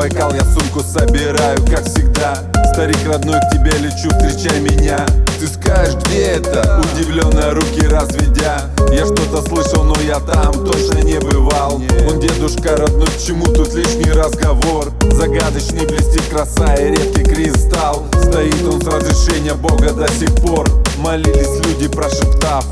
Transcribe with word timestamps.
Байкал, 0.00 0.32
я 0.32 0.42
сумку 0.44 0.80
собираю, 0.80 1.58
как 1.66 1.84
всегда. 1.84 2.32
Старик 2.72 2.96
родной, 3.06 3.38
к 3.38 3.50
тебе 3.50 3.72
лечу, 3.72 4.08
встречай 4.08 4.58
меня. 4.58 5.04
Ты 5.38 5.46
скажешь, 5.46 5.96
где 5.96 6.22
это? 6.22 6.80
Удивленные 6.80 7.52
руки 7.52 7.86
разведя. 7.86 8.70
Я 8.90 9.04
что-то 9.04 9.42
слышал, 9.42 9.84
но 9.84 9.94
я 10.00 10.18
там 10.20 10.64
точно 10.64 11.00
не 11.02 11.18
бывал. 11.18 11.82
Он 12.08 12.18
дедушка 12.18 12.78
родной, 12.78 13.08
к 13.08 13.18
чему 13.18 13.44
тут 13.44 13.74
лишний 13.74 14.10
разговор? 14.10 14.90
Загадочный 15.12 15.84
блестит 15.84 16.24
краса 16.30 16.76
и 16.76 16.92
редкий 16.92 17.24
кристалл. 17.24 18.06
Стоит 18.22 18.66
он 18.66 18.80
с 18.80 18.86
разрешения 18.86 19.52
Бога 19.52 19.92
до 19.92 20.08
сих 20.08 20.34
пор. 20.36 20.66
Молились 20.96 21.64
люди, 21.64 21.88
прошептав 21.88 22.64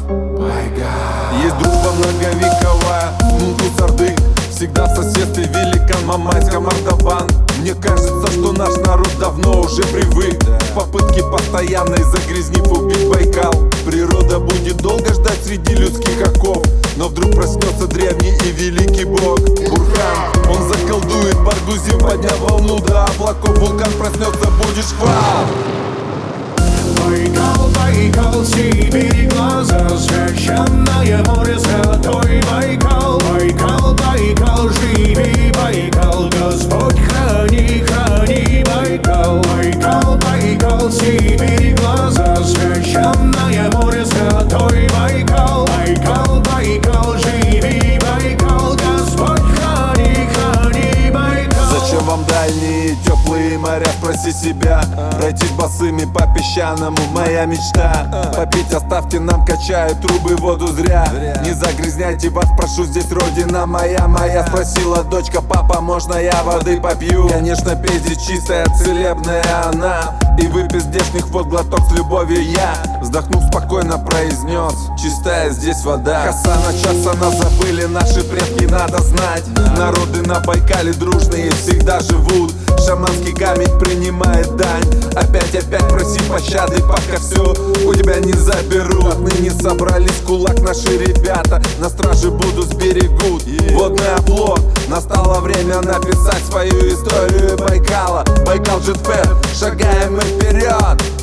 Есть 1.42 1.58
дружба 1.58 1.92
многовековая, 1.92 3.12
Мунтус 3.40 3.80
Орды 3.80 4.14
Всегда 4.50 4.84
в 4.84 4.96
соседстве 4.96 5.17
великан 5.98 6.06
Мамайска 6.06 6.60
Мордован 6.60 7.26
Мне 7.60 7.74
кажется, 7.74 8.26
что 8.32 8.52
наш 8.52 8.76
народ 8.76 9.10
давно 9.18 9.60
уже 9.60 9.82
привык. 9.84 10.42
В 10.70 10.74
попытке 10.74 11.22
постоянной 11.24 12.02
загрязнив 12.04 12.70
убить 12.70 13.08
Байкал. 13.08 13.52
Природа 13.84 14.38
будет 14.38 14.76
долго 14.78 15.12
ждать 15.12 15.38
среди 15.44 15.74
людских 15.74 16.20
оков. 16.22 16.64
Но 16.96 17.08
вдруг 17.08 17.34
проснется 17.34 17.86
древний 17.86 18.32
и 18.44 18.50
великий 18.52 19.04
бог. 19.04 19.40
Бурхан, 19.40 20.50
он 20.50 20.68
заколдует 20.68 21.38
Баргузин 21.44 21.98
Подняв 21.98 22.38
волну 22.40 22.78
до 22.80 23.04
облаков. 23.04 23.58
Вулкан 23.58 23.92
проснется, 23.92 24.50
будет 24.62 24.84
шквал 24.84 25.46
Байкал, 27.06 27.70
Байкал, 27.74 28.44
Сибирь, 28.44 29.28
глаза 29.28 29.88
Священное 29.96 31.24
море, 31.24 31.58
спроси 54.18 54.32
себя 54.32 54.80
Пройтись 55.18 55.50
босыми 55.50 56.04
по 56.04 56.26
песчаному, 56.34 56.96
моя 57.12 57.44
мечта. 57.44 58.32
Попить 58.36 58.72
оставьте 58.72 59.20
нам, 59.20 59.44
качают 59.44 60.00
трубы, 60.00 60.36
воду 60.36 60.68
зря. 60.68 61.06
Не 61.44 61.52
загрязняйте 61.52 62.30
вас, 62.30 62.46
прошу, 62.56 62.84
здесь 62.84 63.10
родина 63.10 63.66
моя 63.66 64.06
Моя. 64.06 64.46
Спросила 64.46 65.02
дочка, 65.04 65.40
папа, 65.42 65.80
можно 65.80 66.14
я 66.14 66.42
воды 66.44 66.80
попью? 66.80 67.28
Конечно, 67.28 67.74
пей 67.76 67.98
здесь 67.98 68.22
чистая, 68.22 68.66
целебная 68.76 69.42
она. 69.64 70.14
И 70.38 70.46
выпей 70.46 70.80
здешних 70.80 71.26
вод 71.28 71.48
глоток 71.48 71.80
с 71.88 71.92
любовью 71.92 72.42
я. 72.42 72.74
Вздохнув 73.00 73.44
спокойно 73.46 73.98
произнес 73.98 74.74
Чистая 75.00 75.50
здесь 75.50 75.84
вода 75.84 76.26
Хасана 76.26 76.72
Часана 76.78 77.30
забыли 77.30 77.84
наши 77.84 78.22
предки, 78.22 78.64
надо 78.64 78.98
знать. 79.02 79.44
Народы 79.76 80.22
на 80.22 80.40
Байкале 80.40 80.92
дружные 80.92 81.50
всегда 81.50 82.00
живут 82.00 82.52
Шаманский 82.88 83.34
камень 83.34 83.78
принимает 83.78 84.56
дань. 84.56 84.82
Опять-опять 85.14 85.86
проси 85.90 86.18
пощады, 86.22 86.80
пока 86.84 87.18
все 87.20 87.52
у 87.84 87.94
тебя 87.94 88.18
не 88.18 88.32
заберут 88.32 89.12
Отныне 89.12 89.50
собрались 89.50 90.22
кулак 90.26 90.58
наши 90.62 90.96
ребята. 90.96 91.60
На 91.80 91.90
страже 91.90 92.30
будут 92.30 92.72
сберегут. 92.72 93.42
Водный 93.72 94.14
оплот 94.14 94.62
Настало 94.88 95.40
время 95.40 95.82
написать 95.82 96.42
свою 96.48 96.88
историю 96.88 97.58
Байкала. 97.58 98.24
Байкал 98.46 98.80
Джетфер, 98.80 99.36
шагаем 99.54 100.14
мы 100.14 100.22
вперед 100.22 101.17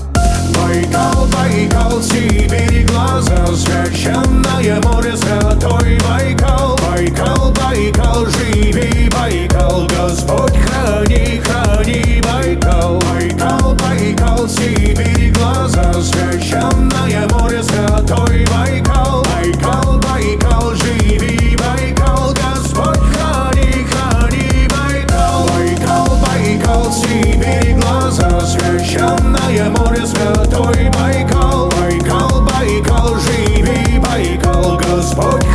Байкал, 30.90 31.70
Байкал, 31.70 32.42
Байкал, 32.42 33.16
живи, 33.20 34.00
Байкал, 34.00 34.78
Господь. 34.78 35.55